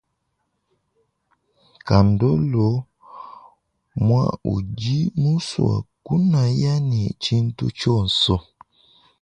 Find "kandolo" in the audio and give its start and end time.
1.87-2.67